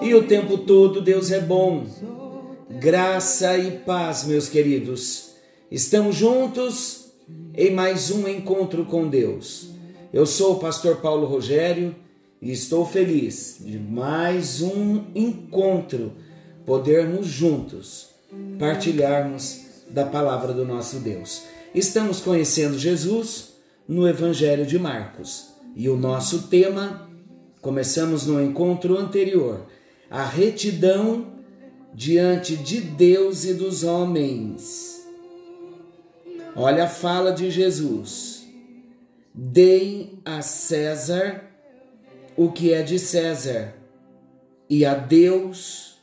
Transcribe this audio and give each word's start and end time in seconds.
e 0.00 0.14
o 0.14 0.26
tempo 0.26 0.58
todo 0.58 1.00
Deus 1.00 1.30
é 1.30 1.40
bom. 1.40 1.86
Graça 2.70 3.56
e 3.56 3.78
paz, 3.78 4.24
meus 4.24 4.48
queridos. 4.48 5.30
Estamos 5.70 6.16
juntos 6.16 7.12
em 7.54 7.72
mais 7.72 8.10
um 8.10 8.28
encontro 8.28 8.84
com 8.84 9.08
Deus. 9.08 9.70
Eu 10.12 10.24
sou 10.26 10.54
o 10.54 10.58
pastor 10.58 10.96
Paulo 10.96 11.26
Rogério 11.26 11.94
e 12.40 12.52
estou 12.52 12.86
feliz 12.86 13.58
de 13.60 13.78
mais 13.78 14.62
um 14.62 15.04
encontro, 15.14 16.12
podermos 16.64 17.26
juntos 17.26 18.08
partilharmos 18.58 19.62
da 19.90 20.04
palavra 20.04 20.52
do 20.52 20.64
nosso 20.64 20.98
Deus. 21.00 21.42
Estamos 21.74 22.20
conhecendo 22.20 22.78
Jesus 22.78 23.54
no 23.86 24.06
Evangelho 24.06 24.66
de 24.66 24.78
Marcos. 24.78 25.48
E 25.74 25.88
o 25.88 25.96
nosso 25.96 26.48
tema, 26.48 27.08
começamos 27.60 28.26
no 28.26 28.42
encontro 28.42 28.96
anterior, 28.98 29.66
a 30.10 30.24
retidão 30.24 31.32
diante 31.94 32.56
de 32.56 32.80
Deus 32.80 33.44
e 33.44 33.54
dos 33.54 33.84
homens. 33.84 35.06
Olha 36.54 36.84
a 36.84 36.88
fala 36.88 37.32
de 37.32 37.50
Jesus. 37.50 38.46
Deem 39.34 40.20
a 40.24 40.42
César 40.42 41.44
o 42.36 42.50
que 42.50 42.72
é 42.72 42.82
de 42.82 42.98
César 42.98 43.74
e 44.68 44.84
a 44.84 44.94
Deus 44.94 45.98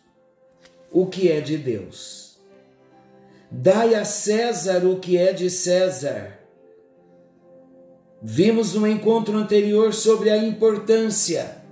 o 0.92 1.06
que 1.06 1.30
é 1.30 1.42
de 1.42 1.58
Deus. 1.58 2.38
Dai 3.52 3.96
a 3.96 4.06
César 4.06 4.86
o 4.86 5.00
que 5.00 5.18
é 5.18 5.34
de 5.34 5.50
César 5.50 6.36
Vimos 8.28 8.74
no 8.74 8.88
encontro 8.88 9.38
anterior 9.38 9.94
sobre 9.94 10.32
a 10.32 10.38
importância 10.38 11.64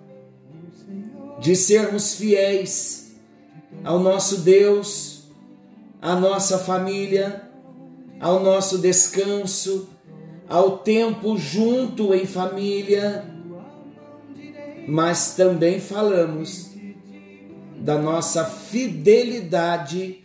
de 1.44 1.58
sermos 1.58 2.16
fiéis 2.16 3.18
ao 3.84 4.00
nosso 4.00 4.38
Deus, 4.38 5.24
à 6.02 6.16
nossa 6.16 6.58
família, 6.58 7.50
ao 8.18 8.42
nosso 8.42 8.78
descanso, 8.78 9.90
ao 10.48 10.78
tempo 10.78 11.38
junto 11.38 12.14
em 12.14 12.26
família, 12.26 13.26
mas 14.88 15.36
também 15.36 15.82
falamos 15.82 16.70
da 17.78 17.98
nossa 17.98 18.46
fidelidade 18.46 20.24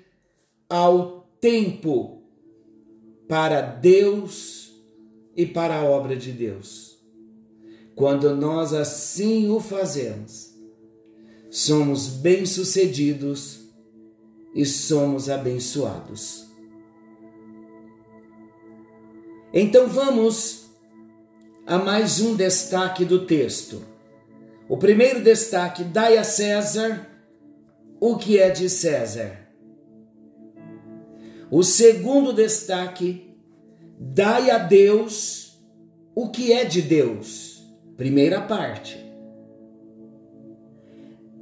ao 0.71 1.27
tempo 1.41 2.23
para 3.27 3.61
Deus 3.61 4.71
e 5.37 5.45
para 5.45 5.81
a 5.81 5.85
obra 5.85 6.15
de 6.15 6.31
Deus. 6.31 6.97
Quando 7.97 8.37
nós 8.37 8.73
assim 8.73 9.51
o 9.51 9.59
fazemos, 9.59 10.48
somos 11.51 12.09
bem-sucedidos 12.09 13.61
e 14.55 14.65
somos 14.65 15.29
abençoados. 15.31 16.47
Então 19.53 19.89
vamos 19.89 20.69
a 21.67 21.79
mais 21.79 22.21
um 22.21 22.35
destaque 22.35 23.05
do 23.05 23.25
texto. 23.27 23.83
O 24.69 24.77
primeiro 24.77 25.23
destaque: 25.23 25.83
dai 25.85 26.19
a 26.19 26.25
César 26.25 27.09
o 28.01 28.17
que 28.17 28.39
é 28.39 28.51
de 28.51 28.69
César. 28.69 29.49
O 31.51 31.63
segundo 31.63 32.33
destaque: 32.33 33.35
Dai 33.99 34.51
a 34.51 34.59
Deus 34.59 35.59
o 36.15 36.31
que 36.31 36.53
é 36.53 36.65
de 36.65 36.83
Deus. 36.83 37.63
Primeira 37.97 38.41
parte. 38.41 39.08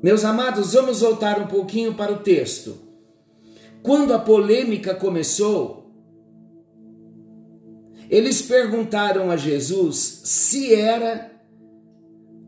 Meus 0.06 0.24
amados, 0.24 0.74
vamos 0.74 1.00
voltar 1.00 1.42
um 1.42 1.48
pouquinho 1.48 1.92
para 1.94 2.12
o 2.12 2.20
texto. 2.20 2.78
Quando 3.82 4.14
a 4.14 4.20
polêmica 4.20 4.94
começou, 4.94 5.90
eles 8.08 8.40
perguntaram 8.40 9.32
a 9.32 9.36
Jesus 9.36 10.20
se 10.22 10.72
era 10.72 11.32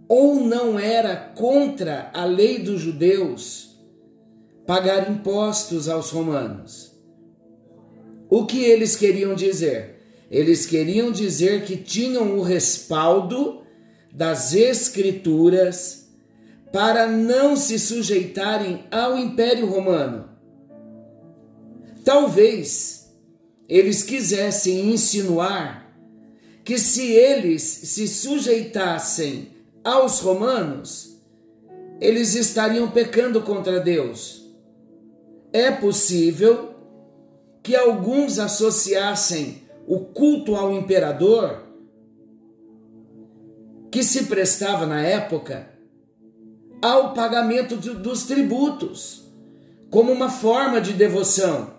ou 0.07 0.37
não 0.37 0.79
era 0.79 1.17
contra 1.17 2.13
a 2.15 2.25
lei 2.25 2.61
dos 2.61 2.81
judeus 2.81 3.77
pagar 4.65 5.11
impostos 5.11 5.89
aos 5.89 6.11
romanos. 6.11 6.97
O 8.31 8.47
que 8.47 8.63
eles 8.63 8.95
queriam 8.95 9.35
dizer? 9.35 9.97
Eles 10.31 10.65
queriam 10.65 11.11
dizer 11.11 11.65
que 11.65 11.77
tinham 11.77 12.39
o 12.39 12.43
respaldo 12.43 13.63
das 14.15 14.55
Escrituras 14.55 16.08
para 16.73 17.06
não 17.06 17.56
se 17.56 17.79
sujeitarem 17.79 18.84
ao 18.91 19.17
Império 19.17 19.67
Romano. 19.67 20.29
Talvez 22.05 23.15
eles 23.69 24.03
quisessem 24.03 24.91
insinuar 24.91 25.95
que 26.65 26.78
se 26.78 27.12
eles 27.12 27.62
se 27.62 28.07
sujeitassem 28.07 29.51
aos 29.83 30.21
romanos, 30.21 31.19
eles 32.01 32.34
estariam 32.34 32.91
pecando 32.91 33.43
contra 33.43 33.81
Deus. 33.81 34.47
É 35.53 35.71
possível 35.71 36.75
que 37.62 37.75
alguns 37.75 38.39
associassem 38.39 39.62
o 39.87 40.01
culto 40.01 40.55
ao 40.55 40.73
imperador 40.75 41.67
que 43.91 44.03
se 44.03 44.25
prestava 44.25 44.84
na 44.87 45.03
época 45.03 45.78
ao 46.81 47.12
pagamento 47.12 47.77
dos 47.77 48.25
tributos, 48.25 49.25
como 49.91 50.12
uma 50.12 50.31
forma 50.31 50.81
de 50.81 50.93
devoção. 50.93 51.75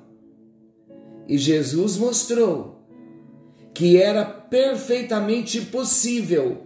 E 1.27 1.37
Jesus 1.37 1.97
mostrou 1.97 2.79
que 3.73 4.01
era 4.01 4.25
perfeitamente 4.25 5.61
possível 5.61 6.63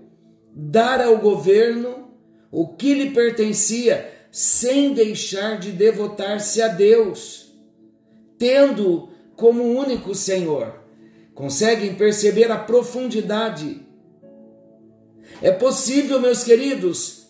dar 0.55 1.01
ao 1.01 1.17
governo 1.17 2.07
o 2.51 2.67
que 2.67 2.93
lhe 2.93 3.11
pertencia 3.11 4.09
sem 4.31 4.93
deixar 4.93 5.59
de 5.59 5.71
devotar-se 5.71 6.61
a 6.61 6.67
Deus, 6.67 7.53
tendo 8.37 9.09
como 9.35 9.63
único 9.63 10.15
Senhor. 10.15 10.81
Conseguem 11.35 11.95
perceber 11.95 12.51
a 12.51 12.57
profundidade? 12.57 13.81
É 15.41 15.51
possível, 15.51 16.19
meus 16.19 16.43
queridos, 16.43 17.22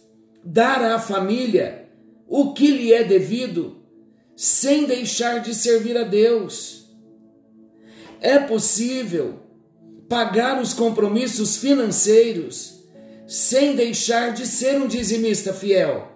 dar 0.44 0.84
à 0.84 1.00
família 1.00 1.90
o 2.28 2.54
que 2.54 2.68
lhe 2.68 2.94
é 2.94 3.04
devido 3.04 3.78
sem 4.36 4.86
deixar 4.86 5.40
de 5.40 5.54
servir 5.54 5.98
a 5.98 6.04
Deus. 6.04 6.90
É 8.20 8.40
possível 8.40 9.40
pagar 10.10 10.62
os 10.62 10.74
compromissos 10.74 11.58
financeiros 11.58 12.84
sem 13.28 13.76
deixar 13.76 14.34
de 14.34 14.46
ser 14.46 14.82
um 14.82 14.88
dizimista 14.88 15.54
fiel. 15.54 16.12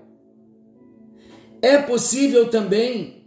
É 1.62 1.78
possível 1.78 2.50
também 2.50 3.25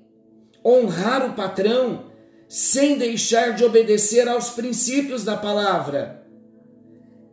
honrar 0.65 1.29
o 1.29 1.35
patrão 1.35 2.11
sem 2.49 2.99
deixar 2.99 3.55
de 3.55 3.65
obedecer 3.65 4.29
aos 4.29 4.51
princípios 4.51 5.25
da 5.25 5.37
palavra. 5.37 6.27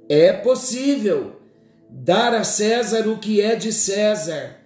É 0.07 0.31
possível 0.31 1.36
dar 1.89 2.33
a 2.33 2.43
César 2.43 3.07
o 3.07 3.17
que 3.17 3.41
é 3.41 3.55
de 3.55 3.71
César 3.71 4.57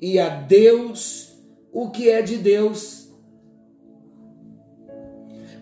e 0.00 0.18
a 0.18 0.28
Deus 0.28 1.30
o 1.72 1.90
que 1.90 2.10
é 2.10 2.20
de 2.22 2.36
Deus. 2.36 3.08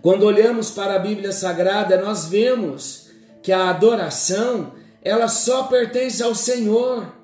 Quando 0.00 0.24
olhamos 0.24 0.70
para 0.70 0.94
a 0.94 0.98
Bíblia 0.98 1.32
Sagrada, 1.32 2.00
nós 2.00 2.26
vemos 2.26 3.10
que 3.42 3.52
a 3.52 3.68
adoração, 3.68 4.72
ela 5.02 5.28
só 5.28 5.64
pertence 5.64 6.22
ao 6.22 6.34
Senhor. 6.34 7.14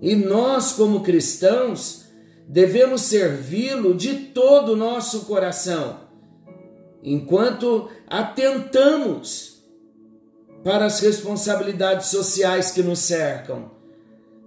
E 0.00 0.16
nós, 0.16 0.72
como 0.72 1.02
cristãos, 1.02 2.06
devemos 2.48 3.02
servi-lo 3.02 3.94
de 3.94 4.14
todo 4.16 4.72
o 4.72 4.76
nosso 4.76 5.26
coração, 5.26 6.00
enquanto 7.02 7.88
atentamos 8.08 9.49
para 10.62 10.86
as 10.86 11.00
responsabilidades 11.00 12.08
sociais 12.08 12.70
que 12.70 12.82
nos 12.82 12.98
cercam, 12.98 13.70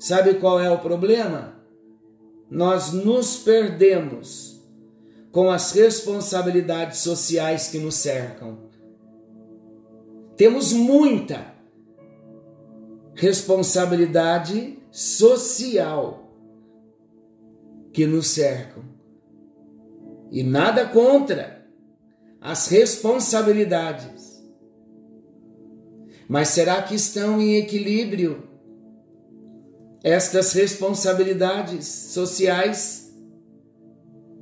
Sabe 0.03 0.33
qual 0.33 0.59
é 0.59 0.69
o 0.69 0.79
problema? 0.79 1.55
Nós 2.51 2.91
nos 2.91 3.37
perdemos 3.37 4.61
com 5.31 5.49
as 5.49 5.71
responsabilidades 5.71 6.99
sociais 6.99 7.69
que 7.69 7.79
nos 7.79 7.95
cercam. 7.95 8.57
Temos 10.35 10.73
muita 10.73 11.53
responsabilidade 13.15 14.77
social 14.91 16.29
que 17.93 18.05
nos 18.05 18.27
cercam. 18.27 18.83
E 20.29 20.43
nada 20.43 20.85
contra 20.85 21.65
as 22.41 22.67
responsabilidades. 22.67 24.12
Mas 26.33 26.47
será 26.47 26.81
que 26.81 26.95
estão 26.95 27.39
em 27.39 27.57
equilíbrio 27.57 28.41
estas 30.03 30.51
responsabilidades 30.53 31.85
sociais 31.85 33.13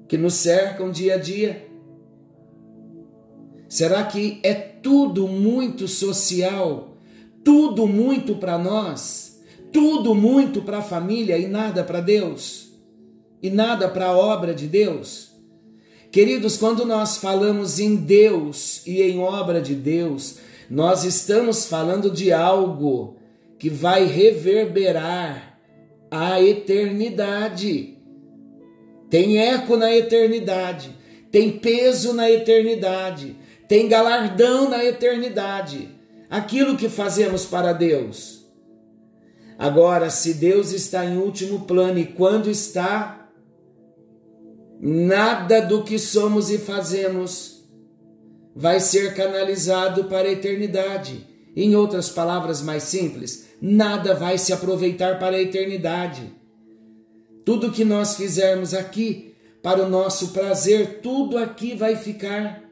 que 0.08 0.18
nos 0.18 0.36
cercam 0.36 0.90
dia 0.90 1.16
a 1.16 1.18
dia? 1.18 1.68
Será 3.68 4.06
que 4.06 4.40
é 4.42 4.54
tudo 4.54 5.28
muito 5.28 5.86
social, 5.86 6.96
tudo 7.44 7.86
muito 7.86 8.38
para 8.38 8.58
nós, 8.58 9.42
tudo 9.74 10.16
muito 10.16 10.62
para 10.62 10.78
a 10.78 10.82
família 10.82 11.38
e 11.38 11.46
nada 11.46 11.84
para 11.84 12.00
Deus? 12.00 12.72
E 13.44 13.50
nada 13.50 13.90
para 13.90 14.06
a 14.06 14.18
obra 14.18 14.56
de 14.56 14.66
Deus? 14.66 15.34
Queridos, 16.10 16.56
quando 16.56 16.86
nós 16.86 17.18
falamos 17.18 17.82
em 17.82 17.98
Deus 17.98 18.82
e 18.88 19.02
em 19.02 19.20
obra 19.20 19.60
de 19.60 19.76
Deus, 19.76 20.40
nós 20.72 21.04
estamos 21.04 21.66
falando 21.66 22.10
de 22.10 22.32
algo 22.32 23.18
que 23.60 23.70
vai 23.70 24.06
reverberar 24.06 25.60
a 26.10 26.42
eternidade. 26.42 27.98
Tem 29.10 29.38
eco 29.38 29.76
na 29.76 29.94
eternidade, 29.94 30.96
tem 31.30 31.60
peso 31.60 32.14
na 32.14 32.32
eternidade, 32.32 33.36
tem 33.68 33.90
galardão 33.90 34.70
na 34.70 34.82
eternidade. 34.86 35.90
Aquilo 36.30 36.78
que 36.78 36.88
fazemos 36.88 37.44
para 37.44 37.74
Deus. 37.74 38.50
Agora, 39.60 40.10
se 40.10 40.36
Deus 40.36 40.72
está 40.72 41.06
em 41.06 41.18
último 41.18 41.66
plano 41.66 42.00
e 42.00 42.06
quando 42.06 42.50
está, 42.50 43.30
nada 44.80 45.60
do 45.60 45.84
que 45.84 46.00
somos 46.00 46.50
e 46.50 46.58
fazemos 46.58 47.61
vai 48.56 48.80
ser 48.80 49.14
canalizado 49.14 50.06
para 50.06 50.28
a 50.28 50.32
eternidade. 50.32 51.28
Em 51.56 51.76
outras 51.76 52.10
palavras 52.10 52.62
mais 52.62 52.84
simples, 52.84 53.50
nada 53.62 54.14
vai 54.14 54.38
se 54.38 54.54
aproveitar 54.54 55.20
para 55.20 55.36
a 55.36 55.42
eternidade. 55.42 56.32
Tudo 57.44 57.72
que 57.72 57.84
nós 57.84 58.16
fizermos 58.16 58.74
aqui, 58.74 59.34
para 59.62 59.84
o 59.84 59.90
nosso 59.90 60.30
prazer, 60.30 61.00
tudo 61.02 61.38
aqui 61.38 61.76
vai 61.76 61.96
ficar. 61.96 62.64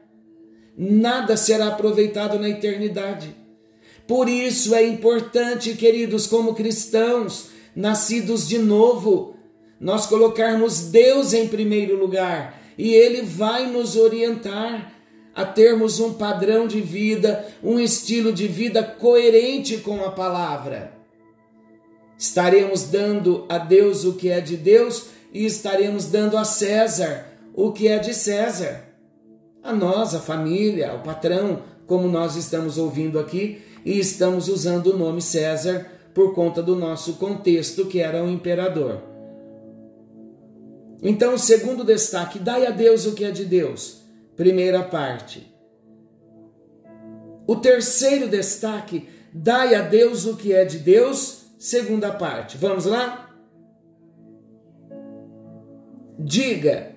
Nada 0.76 1.36
será 1.36 1.68
aproveitado 1.68 2.38
na 2.38 2.48
eternidade. 2.48 3.34
Por 4.06 4.28
isso 4.28 4.74
é 4.74 4.84
importante, 4.84 5.74
queridos, 5.74 6.26
como 6.26 6.54
cristãos, 6.54 7.50
nascidos 7.76 8.48
de 8.48 8.58
novo, 8.58 9.36
nós 9.78 10.06
colocarmos 10.06 10.90
Deus 10.90 11.32
em 11.32 11.48
primeiro 11.48 11.96
lugar 11.96 12.60
e 12.76 12.92
Ele 12.92 13.22
vai 13.22 13.66
nos 13.66 13.96
orientar 13.96 14.92
a 15.34 15.44
termos 15.44 16.00
um 16.00 16.14
padrão 16.14 16.66
de 16.66 16.80
vida, 16.80 17.46
um 17.62 17.78
estilo 17.78 18.32
de 18.32 18.48
vida 18.48 18.82
coerente 18.82 19.78
com 19.78 20.04
a 20.04 20.10
palavra. 20.10 20.92
Estaremos 22.18 22.84
dando 22.84 23.46
a 23.48 23.58
Deus 23.58 24.04
o 24.04 24.14
que 24.14 24.28
é 24.28 24.40
de 24.40 24.56
Deus 24.56 25.06
e 25.32 25.46
estaremos 25.46 26.06
dando 26.06 26.36
a 26.36 26.44
César 26.44 27.26
o 27.54 27.72
que 27.72 27.88
é 27.88 27.98
de 27.98 28.12
César. 28.12 28.84
A 29.62 29.72
nós, 29.72 30.14
a 30.14 30.20
família, 30.20 30.94
o 30.94 31.00
patrão, 31.00 31.62
como 31.86 32.08
nós 32.08 32.36
estamos 32.36 32.78
ouvindo 32.78 33.18
aqui, 33.18 33.62
e 33.84 33.98
estamos 33.98 34.48
usando 34.48 34.88
o 34.88 34.98
nome 34.98 35.22
César 35.22 35.86
por 36.14 36.34
conta 36.34 36.62
do 36.62 36.74
nosso 36.74 37.14
contexto, 37.14 37.86
que 37.86 38.00
era 38.00 38.22
o 38.22 38.30
imperador. 38.30 39.02
Então, 41.02 41.34
o 41.34 41.38
segundo 41.38 41.84
destaque: 41.84 42.38
dai 42.38 42.66
a 42.66 42.70
Deus 42.70 43.06
o 43.06 43.12
que 43.12 43.24
é 43.24 43.30
de 43.30 43.44
Deus 43.44 43.99
primeira 44.40 44.82
parte. 44.82 45.54
O 47.46 47.56
terceiro 47.56 48.26
destaque, 48.26 49.06
dai 49.34 49.74
a 49.74 49.82
Deus 49.82 50.24
o 50.24 50.34
que 50.34 50.54
é 50.54 50.64
de 50.64 50.78
Deus, 50.78 51.44
segunda 51.58 52.10
parte. 52.10 52.56
Vamos 52.56 52.86
lá? 52.86 53.36
Diga, 56.18 56.96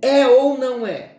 é 0.00 0.26
ou 0.26 0.56
não 0.56 0.86
é 0.86 1.18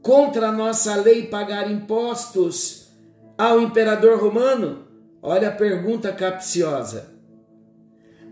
contra 0.00 0.50
a 0.50 0.52
nossa 0.52 0.94
lei 0.94 1.26
pagar 1.26 1.68
impostos 1.68 2.92
ao 3.36 3.60
imperador 3.60 4.22
romano? 4.22 4.86
Olha 5.20 5.48
a 5.48 5.56
pergunta 5.56 6.12
capciosa. 6.12 7.16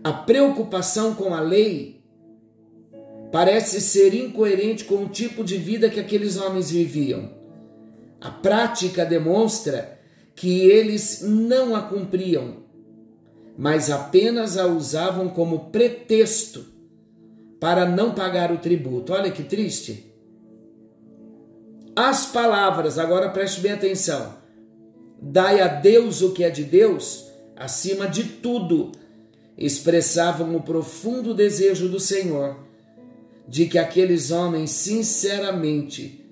A 0.01 0.13
preocupação 0.13 1.13
com 1.13 1.33
a 1.33 1.41
lei 1.41 1.96
parece 3.31 3.81
ser 3.81 4.13
incoerente 4.13 4.85
com 4.85 5.03
o 5.03 5.09
tipo 5.09 5.43
de 5.43 5.57
vida 5.57 5.89
que 5.89 5.99
aqueles 5.99 6.37
homens 6.37 6.71
viviam. 6.71 7.31
A 8.21 8.31
prática 8.31 9.05
demonstra 9.05 9.99
que 10.35 10.61
eles 10.61 11.21
não 11.21 11.75
a 11.75 11.81
cumpriam, 11.81 12.63
mas 13.57 13.89
apenas 13.89 14.57
a 14.57 14.67
usavam 14.67 15.29
como 15.29 15.71
pretexto 15.71 16.65
para 17.59 17.85
não 17.85 18.13
pagar 18.13 18.51
o 18.51 18.59
tributo. 18.59 19.13
Olha 19.13 19.31
que 19.31 19.43
triste. 19.43 20.13
As 21.95 22.27
palavras, 22.27 22.99
agora 22.99 23.29
preste 23.29 23.59
bem 23.59 23.71
atenção. 23.71 24.35
Dai 25.19 25.59
a 25.59 25.67
Deus 25.67 26.21
o 26.21 26.31
que 26.31 26.43
é 26.43 26.49
de 26.51 26.63
Deus, 26.63 27.25
acima 27.55 28.07
de 28.07 28.23
tudo, 28.23 28.91
expressavam 29.57 30.55
o 30.55 30.61
profundo 30.61 31.33
desejo 31.33 31.89
do 31.89 31.99
Senhor 31.99 32.66
de 33.47 33.65
que 33.65 33.77
aqueles 33.77 34.31
homens 34.31 34.71
sinceramente 34.71 36.25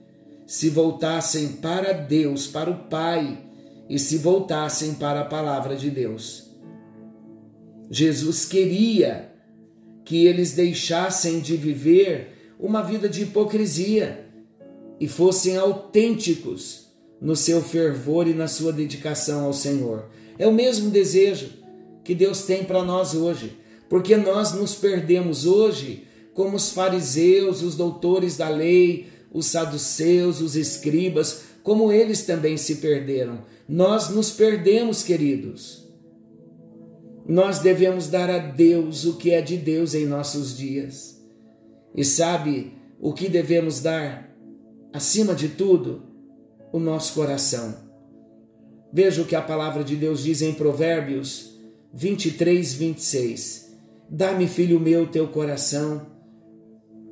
se 0.46 0.70
voltassem 0.70 1.48
para 1.54 1.94
Deus, 1.94 2.46
para 2.48 2.70
o 2.70 2.84
Pai, 2.90 3.46
e 3.90 3.98
se 4.00 4.18
voltassem 4.18 4.96
para 4.96 5.22
a 5.22 5.26
palavra 5.26 5.76
de 5.76 5.90
Deus. 5.90 6.52
Jesus 7.90 8.46
queria 8.46 9.32
que 10.04 10.26
eles 10.26 10.54
deixassem 10.54 11.40
de 11.40 11.56
viver 11.56 12.56
uma 12.60 12.82
vida 12.82 13.08
de 13.08 13.24
hipocrisia 13.24 14.26
e 15.00 15.08
fossem 15.08 15.58
autênticos 15.58 16.86
no 17.22 17.36
seu 17.36 17.62
fervor 17.62 18.28
e 18.28 18.34
na 18.34 18.48
sua 18.48 18.72
dedicação 18.72 19.46
ao 19.46 19.54
Senhor. 19.54 20.10
É 20.38 20.48
o 20.48 20.54
mesmo 20.54 20.90
desejo 20.90 21.50
que 22.04 22.14
Deus 22.14 22.44
tem 22.44 22.64
para 22.64 22.84
nós 22.84 23.14
hoje, 23.14 23.58
porque 23.90 24.16
nós 24.16 24.54
nos 24.54 24.76
perdemos 24.76 25.46
hoje 25.46 26.06
como 26.36 26.58
os 26.58 26.72
fariseus, 26.72 27.64
os 27.64 27.76
doutores 27.76 28.36
da 28.36 28.50
lei, 28.50 29.08
os 29.32 29.48
saduceus, 29.48 30.42
os 30.42 30.56
escribas, 30.56 31.46
como 31.64 31.92
eles 31.92 32.24
também 32.24 32.58
se 32.58 32.76
perderam. 32.76 33.40
Nós 33.68 34.10
nos 34.10 34.32
perdemos, 34.32 35.02
queridos. 35.02 35.88
Nós 37.26 37.60
devemos 37.60 38.08
dar 38.08 38.30
a 38.30 38.38
Deus 38.38 39.06
o 39.06 39.16
que 39.16 39.32
é 39.32 39.42
de 39.42 39.56
Deus 39.56 39.96
em 39.96 40.06
nossos 40.06 40.56
dias. 40.56 41.26
E 41.96 42.04
sabe 42.04 42.74
o 43.00 43.14
que 43.14 43.30
devemos 43.30 43.80
dar? 43.80 44.30
Acima 44.92 45.34
de 45.34 45.48
tudo, 45.48 46.04
o 46.72 46.80
nosso 46.80 47.14
coração. 47.14 47.76
Veja 48.92 49.22
o 49.22 49.26
que 49.26 49.36
a 49.36 49.42
palavra 49.42 49.86
de 49.86 49.96
Deus 49.96 50.22
diz 50.22 50.42
em 50.42 50.54
Provérbios 50.54 51.58
23, 51.94 52.74
26. 52.74 53.74
Dá-me, 54.10 54.48
filho 54.48 54.82
meu, 54.82 55.08
teu 55.08 55.30
coração 55.30 56.15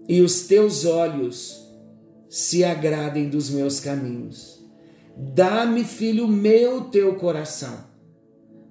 e 0.08 0.22
os 0.22 0.48
teus 0.48 0.86
olhos 0.86 1.64
se 2.30 2.64
agradem 2.64 3.30
dos 3.30 3.50
meus 3.50 3.80
caminhos. 3.80 4.64
Dá-me, 5.16 5.84
filho 5.84 6.28
meu, 6.28 6.86
teu 6.86 7.16
coração. 7.16 7.86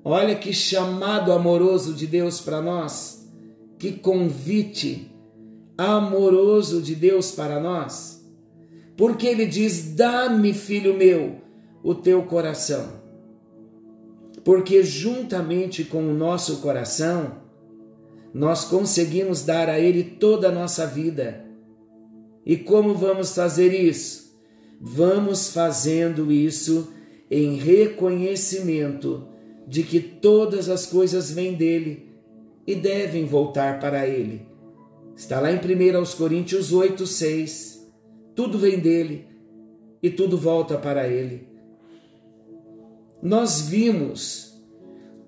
Olha 0.05 0.35
que 0.35 0.53
chamado 0.53 1.33
amoroso 1.33 1.95
de 1.95 2.07
Deus 2.07 2.41
para 2.41 2.61
nós, 2.61 3.29
que 3.79 3.93
convite 3.93 5.13
amoroso 5.79 6.83
de 6.83 6.95
Deus 6.95 7.31
para 7.31 7.61
nós. 7.61 8.25
Porque 8.97 9.27
ele 9.27 9.47
diz: 9.47 9.95
Dá-me, 9.95 10.53
filho 10.53 10.97
meu, 10.97 11.37
o 11.83 11.95
teu 11.95 12.25
coração. 12.25 13.01
Porque 14.45 14.83
juntamente 14.83 15.85
com 15.85 16.03
o 16.03 16.15
nosso 16.15 16.57
coração, 16.57 17.42
nós 18.33 18.65
conseguimos 18.65 19.43
dar 19.43 19.69
a 19.69 19.79
Ele 19.79 20.03
toda 20.03 20.49
a 20.49 20.53
nossa 20.53 20.87
vida. 20.87 21.45
E 22.45 22.57
como 22.57 22.95
vamos 22.95 23.35
fazer 23.35 23.73
isso? 23.73 24.33
Vamos 24.81 25.51
fazendo 25.51 26.33
isso 26.33 26.93
em 27.31 27.57
reconhecimento 27.57 29.29
de 29.67 29.83
que 29.83 30.01
todas 30.01 30.69
as 30.69 30.87
coisas 30.87 31.31
vêm 31.31 31.55
dele 31.55 32.11
e 32.67 32.75
devem 32.75 33.25
voltar 33.27 33.79
para 33.79 34.07
Ele. 34.09 34.47
Está 35.15 35.39
lá 35.39 35.53
em 35.53 35.57
1 35.57 36.17
Coríntios 36.17 36.73
8, 36.73 37.07
6. 37.07 37.93
Tudo 38.35 38.59
vem 38.59 38.79
dele 38.79 39.27
e 40.03 40.11
tudo 40.11 40.37
volta 40.37 40.77
para 40.77 41.07
Ele. 41.07 41.47
Nós 43.23 43.61
vimos 43.63 44.52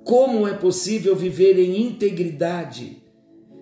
como 0.05 0.47
é 0.47 0.53
possível 0.53 1.17
viver 1.17 1.59
em 1.59 1.81
integridade 1.81 3.03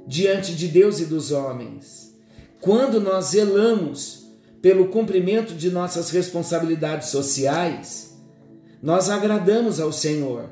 diante 0.06 0.54
de 0.54 0.66
Deus 0.66 0.99
e 0.99 1.06
dos 1.06 1.30
homens. 1.30 2.12
Quando 2.61 3.00
nós 3.00 3.26
zelamos 3.26 4.26
pelo 4.61 4.88
cumprimento 4.88 5.54
de 5.54 5.70
nossas 5.70 6.11
responsabilidades 6.11 7.08
sociais, 7.08 8.16
nós 8.82 9.08
agradamos 9.08 9.80
ao 9.80 9.92
Senhor. 9.92 10.50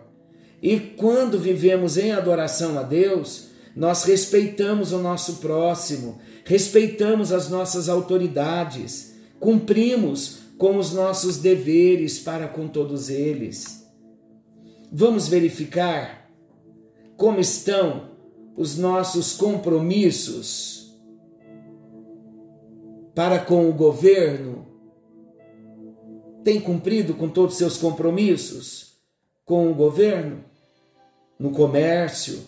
E 0.62 0.78
quando 0.78 1.38
vivemos 1.38 1.96
em 1.96 2.12
adoração 2.12 2.78
a 2.78 2.82
Deus, 2.82 3.48
nós 3.74 4.04
respeitamos 4.04 4.92
o 4.92 4.98
nosso 4.98 5.36
próximo, 5.36 6.20
respeitamos 6.44 7.32
as 7.32 7.48
nossas 7.48 7.88
autoridades, 7.88 9.14
cumprimos 9.40 10.38
com 10.58 10.76
os 10.76 10.92
nossos 10.92 11.38
deveres 11.38 12.18
para 12.18 12.46
com 12.46 12.68
todos 12.68 13.08
eles. 13.08 13.79
Vamos 14.92 15.28
verificar 15.28 16.28
como 17.16 17.38
estão 17.38 18.10
os 18.56 18.76
nossos 18.76 19.34
compromissos 19.34 20.98
para 23.14 23.38
com 23.38 23.68
o 23.68 23.72
governo? 23.72 24.66
Tem 26.42 26.60
cumprido 26.60 27.14
com 27.14 27.28
todos 27.28 27.52
os 27.52 27.58
seus 27.58 27.76
compromissos 27.76 28.96
com 29.44 29.70
o 29.70 29.74
governo? 29.74 30.44
No 31.38 31.52
comércio, 31.52 32.42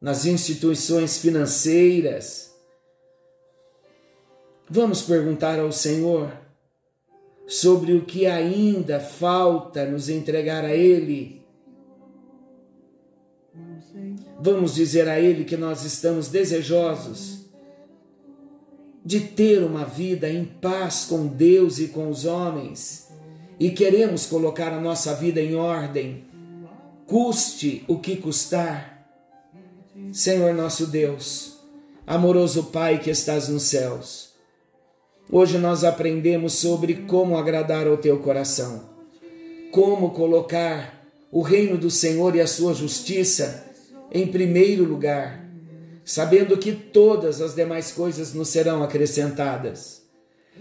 nas 0.00 0.26
instituições 0.26 1.18
financeiras? 1.18 2.54
Vamos 4.70 5.02
perguntar 5.02 5.58
ao 5.58 5.72
Senhor 5.72 6.32
sobre 7.48 7.94
o 7.94 8.04
que 8.04 8.26
ainda 8.26 9.00
falta 9.00 9.84
nos 9.84 10.08
entregar 10.08 10.64
a 10.64 10.72
Ele 10.72 11.43
Vamos 14.46 14.74
dizer 14.74 15.08
a 15.08 15.18
Ele 15.18 15.42
que 15.42 15.56
nós 15.56 15.86
estamos 15.86 16.28
desejosos 16.28 17.46
de 19.02 19.20
ter 19.20 19.62
uma 19.62 19.86
vida 19.86 20.28
em 20.28 20.44
paz 20.44 21.06
com 21.06 21.26
Deus 21.26 21.78
e 21.78 21.88
com 21.88 22.10
os 22.10 22.26
homens 22.26 23.08
e 23.58 23.70
queremos 23.70 24.26
colocar 24.26 24.70
a 24.70 24.78
nossa 24.78 25.14
vida 25.14 25.40
em 25.40 25.54
ordem, 25.54 26.26
custe 27.06 27.84
o 27.88 27.98
que 27.98 28.16
custar. 28.16 29.08
Senhor 30.12 30.52
nosso 30.52 30.88
Deus, 30.88 31.60
amoroso 32.06 32.64
Pai 32.64 32.98
que 32.98 33.08
estás 33.08 33.48
nos 33.48 33.62
céus, 33.62 34.34
hoje 35.32 35.56
nós 35.56 35.84
aprendemos 35.84 36.52
sobre 36.52 36.96
como 37.06 37.38
agradar 37.38 37.86
ao 37.86 37.96
teu 37.96 38.18
coração, 38.18 38.90
como 39.72 40.10
colocar 40.10 41.02
o 41.32 41.40
reino 41.40 41.78
do 41.78 41.90
Senhor 41.90 42.36
e 42.36 42.42
a 42.42 42.46
sua 42.46 42.74
justiça 42.74 43.72
em 44.14 44.28
primeiro 44.28 44.84
lugar, 44.84 45.44
sabendo 46.04 46.56
que 46.56 46.70
todas 46.70 47.40
as 47.40 47.52
demais 47.52 47.90
coisas 47.90 48.32
nos 48.32 48.48
serão 48.48 48.80
acrescentadas. 48.84 50.02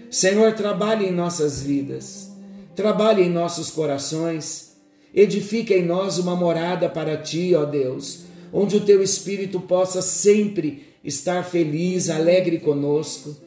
Senhor, 0.09 0.53
trabalhe 0.53 1.05
em 1.05 1.11
nossas 1.11 1.61
vidas, 1.61 2.31
trabalhe 2.75 3.21
em 3.21 3.29
nossos 3.29 3.69
corações, 3.69 4.75
edifica 5.13 5.75
em 5.75 5.85
nós 5.85 6.17
uma 6.17 6.35
morada 6.35 6.89
para 6.89 7.15
ti, 7.15 7.53
ó 7.53 7.63
Deus, 7.63 8.21
onde 8.51 8.77
o 8.77 8.81
teu 8.81 9.03
Espírito 9.03 9.59
possa 9.59 10.01
sempre 10.01 10.87
estar 11.03 11.43
feliz, 11.43 12.09
alegre 12.09 12.57
conosco. 12.57 13.37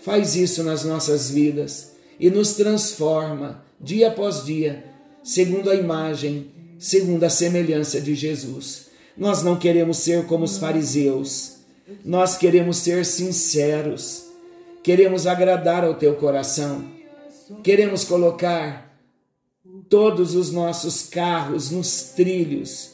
Faz 0.00 0.36
isso 0.36 0.62
nas 0.62 0.84
nossas 0.84 1.30
vidas 1.30 1.92
e 2.18 2.30
nos 2.30 2.54
transforma 2.54 3.62
dia 3.78 4.08
após 4.08 4.42
dia, 4.42 4.84
segundo 5.22 5.68
a 5.68 5.74
imagem, 5.74 6.50
segundo 6.78 7.24
a 7.24 7.28
semelhança 7.28 8.00
de 8.00 8.14
Jesus. 8.14 8.89
Nós 9.20 9.42
não 9.42 9.54
queremos 9.54 9.98
ser 9.98 10.24
como 10.24 10.46
os 10.46 10.56
fariseus. 10.56 11.58
Nós 12.02 12.38
queremos 12.38 12.78
ser 12.78 13.04
sinceros. 13.04 14.24
Queremos 14.82 15.26
agradar 15.26 15.84
ao 15.84 15.94
teu 15.94 16.14
coração. 16.14 16.86
Queremos 17.62 18.02
colocar 18.02 18.98
todos 19.90 20.34
os 20.34 20.50
nossos 20.50 21.02
carros 21.02 21.70
nos 21.70 22.12
trilhos. 22.16 22.92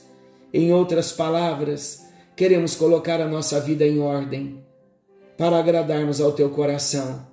Em 0.52 0.72
outras 0.72 1.12
palavras, 1.12 2.06
queremos 2.34 2.74
colocar 2.74 3.20
a 3.20 3.28
nossa 3.28 3.60
vida 3.60 3.86
em 3.86 4.00
ordem 4.00 4.64
para 5.38 5.60
agradarmos 5.60 6.20
ao 6.20 6.32
teu 6.32 6.50
coração, 6.50 7.24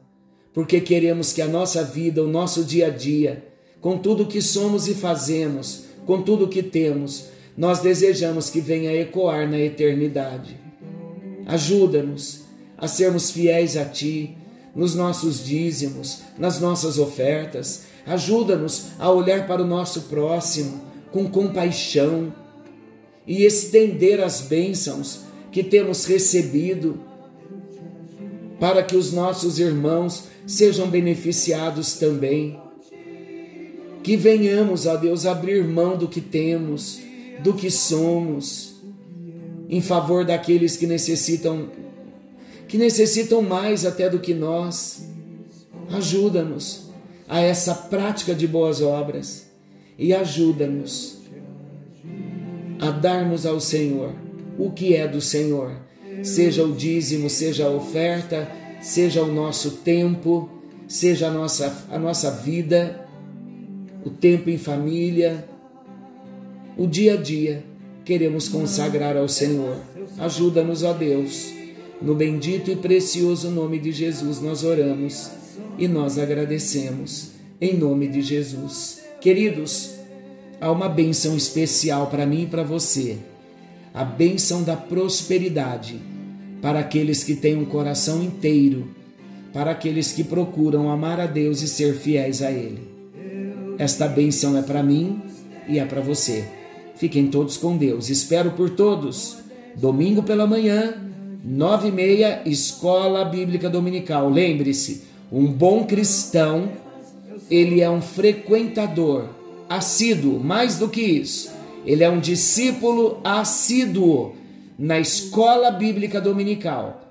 porque 0.54 0.80
queremos 0.82 1.34
que 1.34 1.42
a 1.42 1.48
nossa 1.48 1.84
vida, 1.84 2.22
o 2.22 2.28
nosso 2.28 2.64
dia 2.64 2.88
a 2.88 2.90
dia, 2.90 3.48
com 3.82 3.98
tudo 3.98 4.28
que 4.28 4.42
somos 4.42 4.88
e 4.88 4.94
fazemos, 4.94 5.86
com 6.06 6.22
tudo 6.22 6.50
que 6.50 6.62
temos, 6.62 7.33
nós 7.56 7.80
desejamos 7.80 8.50
que 8.50 8.60
venha 8.60 8.94
ecoar 8.94 9.50
na 9.50 9.60
eternidade. 9.60 10.60
Ajuda-nos 11.46 12.42
a 12.78 12.88
sermos 12.88 13.32
fiéis 13.32 13.78
a 13.78 13.86
Ti 13.86 14.36
nos 14.76 14.96
nossos 14.96 15.46
dízimos, 15.46 16.22
nas 16.38 16.60
nossas 16.60 16.98
ofertas. 16.98 17.84
Ajuda-nos 18.06 18.88
a 18.98 19.10
olhar 19.12 19.48
para 19.48 19.62
o 19.62 19.68
nosso 19.68 20.04
próximo 20.04 20.82
com 21.12 21.30
compaixão 21.30 22.34
e 23.26 23.46
estender 23.46 24.20
as 24.22 24.42
bênçãos 24.42 25.22
que 25.52 25.64
temos 25.64 26.06
recebido 26.06 27.00
para 28.60 28.82
que 28.82 28.96
os 28.96 29.12
nossos 29.12 29.60
irmãos 29.60 30.26
sejam 30.48 30.90
beneficiados 30.90 31.94
também. 31.94 32.60
Que 34.02 34.18
venhamos, 34.18 34.86
ó 34.86 34.98
Deus, 34.98 35.26
abrir 35.26 35.64
mão 35.64 35.96
do 35.96 36.08
que 36.08 36.20
temos 36.20 37.00
do 37.44 37.54
que 37.54 37.70
somos, 37.70 38.76
em 39.70 39.82
favor 39.82 40.26
daqueles 40.26 40.76
que 40.78 40.88
necessitam 40.88 41.70
que 42.68 42.78
necessitam 42.78 43.42
mais 43.42 43.86
até 43.86 44.10
do 44.10 44.20
que 44.20 44.34
nós. 44.34 45.08
Ajuda-nos 45.92 46.90
a 47.28 47.40
essa 47.40 47.76
prática 47.76 48.34
de 48.34 48.48
boas 48.48 48.82
obras 48.82 49.48
e 49.98 50.14
ajuda-nos 50.14 51.22
a 52.80 52.90
darmos 52.90 53.46
ao 53.46 53.60
Senhor 53.60 54.14
o 54.58 54.72
que 54.72 54.96
é 54.96 55.08
do 55.08 55.22
Senhor, 55.22 55.72
seja 56.24 56.64
o 56.64 56.74
dízimo, 56.74 57.30
seja 57.30 57.66
a 57.66 57.70
oferta, 57.70 58.50
seja 58.82 59.22
o 59.22 59.32
nosso 59.32 59.72
tempo, 59.78 60.50
seja 60.88 61.28
a 61.28 61.32
nossa, 61.32 61.86
a 61.90 62.00
nossa 62.00 62.32
vida, 62.32 63.08
o 64.04 64.10
tempo 64.10 64.50
em 64.50 64.58
família, 64.58 65.48
o 66.78 66.88
dia 66.88 67.14
a 67.14 67.18
dia 67.18 67.64
queremos 68.04 68.50
consagrar 68.50 69.16
ao 69.16 69.28
Senhor. 69.28 69.78
Ajuda-nos, 70.18 70.84
ó 70.84 70.94
Deus. 70.94 71.54
No 72.02 72.16
bendito 72.16 72.72
e 72.72 72.76
precioso 72.76 73.50
nome 73.50 73.80
de 73.80 73.92
Jesus 73.92 74.42
nós 74.42 74.64
oramos 74.64 75.30
e 75.78 75.88
nós 75.88 76.18
agradecemos. 76.18 77.32
Em 77.62 77.78
nome 77.78 78.08
de 78.08 78.22
Jesus. 78.22 79.02
Queridos, 79.22 79.92
há 80.60 80.72
uma 80.72 80.90
bênção 80.90 81.38
especial 81.38 82.08
para 82.08 82.26
mim 82.26 82.44
e 82.44 82.48
para 82.48 82.64
você. 82.64 83.18
A 83.94 84.04
bênção 84.04 84.64
da 84.64 84.76
prosperidade 84.76 86.02
para 86.62 86.80
aqueles 86.80 87.24
que 87.24 87.36
têm 87.36 87.58
um 87.58 87.66
coração 87.66 88.24
inteiro, 88.24 88.88
para 89.54 89.72
aqueles 89.72 90.12
que 90.12 90.24
procuram 90.24 90.90
amar 90.90 91.20
a 91.20 91.26
Deus 91.26 91.62
e 91.62 91.68
ser 91.68 91.94
fiéis 91.94 92.42
a 92.42 92.52
Ele. 92.52 92.82
Esta 93.78 94.08
bênção 94.08 94.58
é 94.58 94.62
para 94.62 94.82
mim 94.82 95.22
e 95.68 95.80
é 95.80 95.86
para 95.86 96.02
você. 96.02 96.63
Fiquem 96.96 97.28
todos 97.28 97.58
com 97.58 97.76
Deus. 97.76 98.10
Espero 98.10 98.52
por 98.52 98.70
todos. 98.70 99.38
Domingo 99.76 100.22
pela 100.22 100.46
manhã, 100.46 100.94
nove 101.44 101.88
e 101.88 101.92
meia, 101.92 102.42
Escola 102.46 103.26
Bíblica 103.26 103.70
Dominical. 103.70 104.30
Lembre-se, 104.30 105.04
um 105.32 105.48
bom 105.48 105.86
cristão, 105.86 106.70
ele 107.50 107.82
é 107.82 107.90
um 107.90 108.02
frequentador 108.02 109.30
assíduo, 109.68 110.40
mais 110.40 110.78
do 110.78 110.88
que 110.88 111.02
isso. 111.02 111.52
Ele 111.86 112.04
é 112.04 112.10
um 112.10 112.20
discípulo 112.20 113.20
assíduo 113.24 114.36
na 114.78 115.00
Escola 115.00 115.72
Bíblica 115.72 116.22
Dominical. 116.22 117.02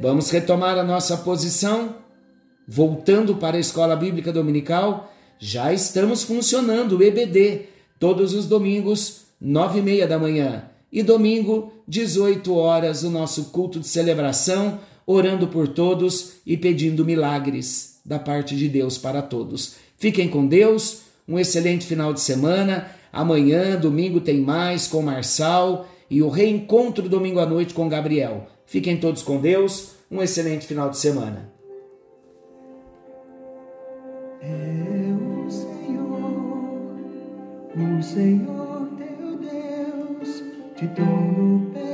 Vamos 0.00 0.30
retomar 0.30 0.76
a 0.76 0.84
nossa 0.84 1.16
posição? 1.18 1.96
Voltando 2.66 3.36
para 3.36 3.56
a 3.56 3.60
Escola 3.60 3.96
Bíblica 3.96 4.32
Dominical, 4.32 5.12
já 5.38 5.72
estamos 5.72 6.24
funcionando 6.24 6.98
o 6.98 7.02
EBD 7.02 7.66
todos 7.98 8.34
os 8.34 8.46
domingos 8.46 9.27
nove 9.40 9.78
e 9.78 9.82
meia 9.82 10.06
da 10.06 10.18
manhã. 10.18 10.64
E 10.90 11.02
domingo, 11.02 11.72
18 11.86 12.54
horas, 12.54 13.02
o 13.02 13.10
nosso 13.10 13.46
culto 13.46 13.78
de 13.78 13.86
celebração, 13.86 14.80
orando 15.06 15.48
por 15.48 15.68
todos 15.68 16.34
e 16.46 16.56
pedindo 16.56 17.04
milagres 17.04 18.00
da 18.04 18.18
parte 18.18 18.56
de 18.56 18.68
Deus 18.68 18.96
para 18.96 19.20
todos. 19.20 19.76
Fiquem 19.96 20.28
com 20.28 20.46
Deus, 20.46 21.02
um 21.26 21.38
excelente 21.38 21.86
final 21.86 22.12
de 22.12 22.20
semana. 22.20 22.90
Amanhã, 23.12 23.78
domingo, 23.78 24.20
tem 24.20 24.40
mais 24.40 24.86
com 24.86 25.02
Marçal 25.02 25.86
e 26.10 26.22
o 26.22 26.28
reencontro 26.28 27.08
domingo 27.08 27.38
à 27.38 27.46
noite 27.46 27.74
com 27.74 27.88
Gabriel. 27.88 28.46
Fiquem 28.64 28.96
todos 28.96 29.22
com 29.22 29.40
Deus. 29.40 29.92
Um 30.10 30.22
excelente 30.22 30.66
final 30.66 30.88
de 30.88 30.96
semana. 30.96 31.52
É 34.40 34.46
o 35.46 35.50
Senhor, 35.50 36.38
o 37.98 38.02
Senhor 38.02 38.67
te 40.78 40.86
dou 40.94 41.58
pé. 41.74 41.87